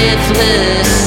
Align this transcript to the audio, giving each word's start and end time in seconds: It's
It's 0.00 0.97